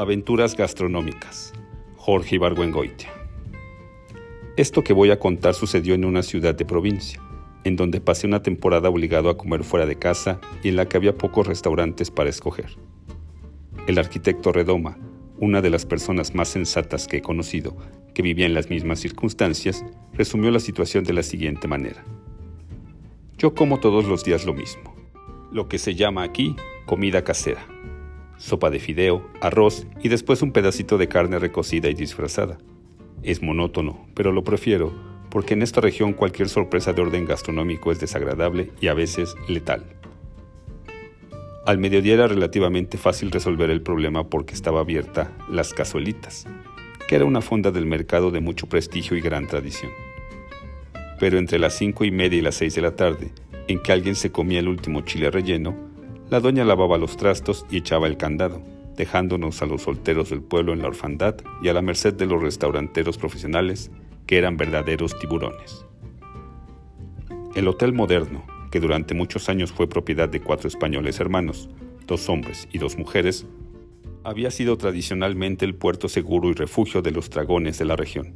[0.00, 1.52] Aventuras gastronómicas.
[1.96, 3.10] Jorge Ibargüengoitia.
[4.56, 7.20] Esto que voy a contar sucedió en una ciudad de provincia,
[7.64, 10.96] en donde pasé una temporada obligado a comer fuera de casa y en la que
[10.96, 12.78] había pocos restaurantes para escoger.
[13.86, 14.96] El arquitecto Redoma,
[15.38, 17.76] una de las personas más sensatas que he conocido,
[18.14, 22.02] que vivía en las mismas circunstancias, resumió la situación de la siguiente manera.
[23.36, 24.96] Yo como todos los días lo mismo,
[25.52, 26.56] lo que se llama aquí
[26.86, 27.66] comida casera
[28.40, 32.58] sopa de fideo, arroz y después un pedacito de carne recocida y disfrazada.
[33.22, 34.92] Es monótono, pero lo prefiero
[35.30, 39.84] porque en esta región cualquier sorpresa de orden gastronómico es desagradable y a veces letal.
[41.66, 46.46] Al mediodía era relativamente fácil resolver el problema porque estaba abierta Las Cazuelitas,
[47.06, 49.92] que era una fonda del mercado de mucho prestigio y gran tradición.
[51.20, 53.30] Pero entre las cinco y media y las seis de la tarde,
[53.68, 55.89] en que alguien se comía el último chile relleno,
[56.30, 58.62] la doña lavaba los trastos y echaba el candado,
[58.96, 62.40] dejándonos a los solteros del pueblo en la orfandad y a la merced de los
[62.40, 63.90] restauranteros profesionales,
[64.26, 65.84] que eran verdaderos tiburones.
[67.56, 71.68] El Hotel Moderno, que durante muchos años fue propiedad de cuatro españoles hermanos,
[72.06, 73.44] dos hombres y dos mujeres,
[74.22, 78.34] había sido tradicionalmente el puerto seguro y refugio de los dragones de la región.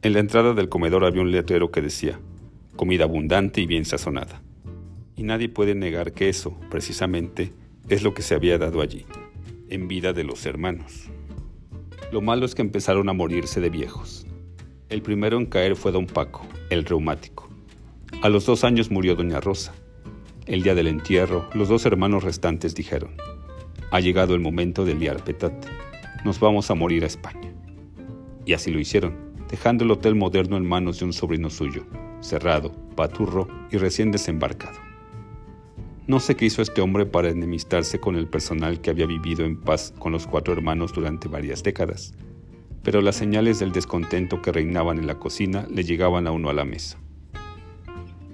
[0.00, 2.18] En la entrada del comedor había un letrero que decía,
[2.74, 4.40] comida abundante y bien sazonada
[5.16, 7.52] y nadie puede negar que eso, precisamente,
[7.88, 9.06] es lo que se había dado allí,
[9.68, 11.08] en vida de los hermanos.
[12.12, 14.26] Lo malo es que empezaron a morirse de viejos.
[14.88, 17.48] El primero en caer fue don Paco, el reumático.
[18.22, 19.74] A los dos años murió doña Rosa.
[20.46, 23.16] El día del entierro, los dos hermanos restantes dijeron,
[23.90, 25.68] ha llegado el momento de liar petate,
[26.24, 27.52] nos vamos a morir a España.
[28.44, 29.16] Y así lo hicieron,
[29.50, 31.84] dejando el hotel moderno en manos de un sobrino suyo,
[32.20, 34.85] cerrado, paturro y recién desembarcado.
[36.08, 39.56] No sé qué hizo este hombre para enemistarse con el personal que había vivido en
[39.56, 42.14] paz con los cuatro hermanos durante varias décadas,
[42.84, 46.52] pero las señales del descontento que reinaban en la cocina le llegaban a uno a
[46.52, 46.96] la mesa.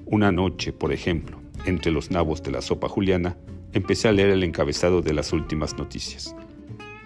[0.05, 3.39] Una noche, por ejemplo, entre los nabos de la sopa juliana,
[3.73, 6.37] empecé a leer el encabezado de las últimas noticias,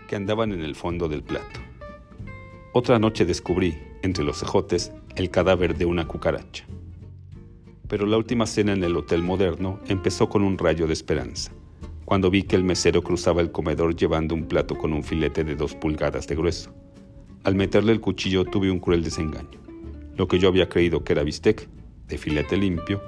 [0.08, 1.60] que andaban en el fondo del plato.
[2.72, 6.66] Otra noche descubrí, entre los cejotes, el cadáver de una cucaracha
[7.88, 11.52] pero la última cena en el Hotel Moderno empezó con un rayo de esperanza,
[12.04, 15.56] cuando vi que el mesero cruzaba el comedor llevando un plato con un filete de
[15.56, 16.74] dos pulgadas de grueso.
[17.44, 19.60] Al meterle el cuchillo tuve un cruel desengaño.
[20.16, 21.68] Lo que yo había creído que era bistec,
[22.08, 23.02] de filete limpio,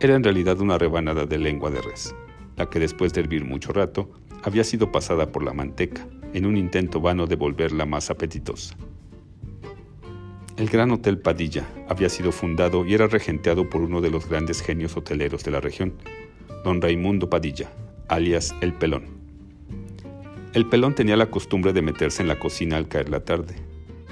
[0.00, 2.14] era en realidad una rebanada de lengua de res,
[2.56, 4.10] la que después de hervir mucho rato
[4.42, 8.76] había sido pasada por la manteca, en un intento vano de volverla más apetitosa.
[10.60, 14.60] El Gran Hotel Padilla había sido fundado y era regenteado por uno de los grandes
[14.60, 15.94] genios hoteleros de la región,
[16.64, 17.70] don Raimundo Padilla,
[18.08, 19.04] alias El Pelón.
[20.52, 23.54] El Pelón tenía la costumbre de meterse en la cocina al caer la tarde,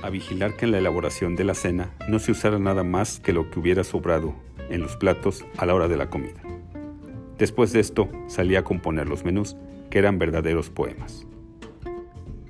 [0.00, 3.34] a vigilar que en la elaboración de la cena no se usara nada más que
[3.34, 4.34] lo que hubiera sobrado
[4.70, 6.40] en los platos a la hora de la comida.
[7.36, 9.54] Después de esto salía a componer los menús,
[9.90, 11.26] que eran verdaderos poemas.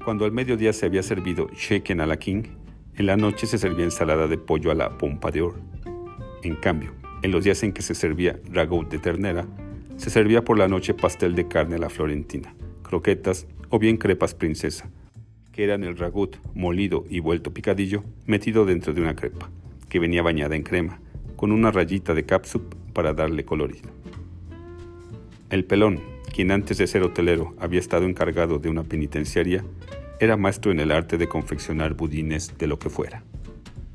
[0.04, 2.44] Cuando al mediodía se había servido shaken a la king,
[2.98, 5.60] en la noche se servía ensalada de pollo a la pompa de oro.
[6.42, 6.92] En cambio,
[7.22, 9.46] en los días en que se servía ragout de ternera,
[9.96, 14.34] se servía por la noche pastel de carne a la florentina, croquetas o bien crepas
[14.34, 14.90] princesa,
[15.52, 19.48] que eran el ragout molido y vuelto picadillo metido dentro de una crepa,
[19.88, 21.00] que venía bañada en crema,
[21.36, 23.90] con una rayita de capsup para darle colorido.
[25.50, 26.00] El pelón,
[26.34, 29.64] quien antes de ser hotelero había estado encargado de una penitenciaria,
[30.20, 33.22] era maestro en el arte de confeccionar budines de lo que fuera.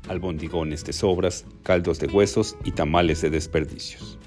[0.08, 4.18] Albondigones de sobras, caldos de huesos y tamales de desperdicios.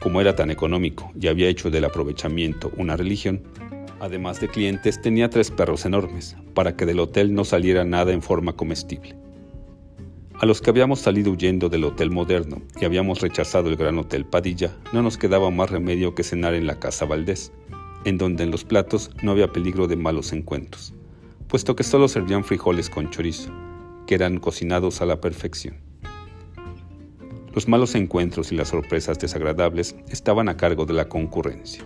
[0.00, 3.42] Como era tan económico y había hecho del aprovechamiento una religión,
[4.00, 8.22] además de clientes tenía tres perros enormes, para que del hotel no saliera nada en
[8.22, 9.16] forma comestible.
[10.40, 14.24] A los que habíamos salido huyendo del hotel moderno y habíamos rechazado el gran hotel
[14.24, 17.52] Padilla, no nos quedaba más remedio que cenar en la casa Valdés,
[18.04, 20.94] en donde en los platos no había peligro de malos encuentros,
[21.48, 23.50] puesto que solo servían frijoles con chorizo,
[24.06, 25.78] que eran cocinados a la perfección.
[27.54, 31.84] Los malos encuentros y las sorpresas desagradables estaban a cargo de la concurrencia.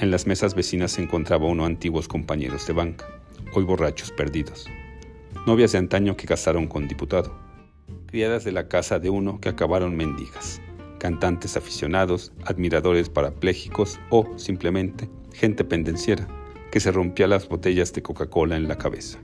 [0.00, 3.06] En las mesas vecinas se encontraba uno antiguos compañeros de banca,
[3.54, 4.66] hoy borrachos perdidos,
[5.46, 7.34] novias de antaño que casaron con diputado,
[8.06, 10.60] criadas de la casa de uno que acabaron mendigas,
[10.98, 16.26] cantantes aficionados, admiradores parapléjicos o, simplemente, gente pendenciera
[16.70, 19.18] que se rompía las botellas de Coca-Cola en la cabeza.